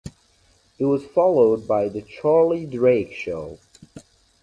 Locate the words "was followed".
0.85-1.67